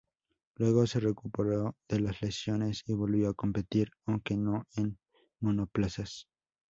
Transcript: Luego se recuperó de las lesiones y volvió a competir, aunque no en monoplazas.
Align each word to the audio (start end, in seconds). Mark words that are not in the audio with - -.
Luego 0.55 0.87
se 0.87 0.99
recuperó 0.99 1.75
de 1.87 1.99
las 1.99 2.23
lesiones 2.23 2.81
y 2.87 2.93
volvió 2.95 3.29
a 3.29 3.33
competir, 3.35 3.91
aunque 4.07 4.35
no 4.35 4.65
en 4.75 4.97
monoplazas. 5.39 6.27